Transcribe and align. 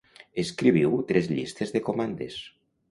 Escriviu 0.43 0.95
tres 1.11 1.31
llistes 1.35 1.77
de 1.77 1.85
comandes. 1.91 2.43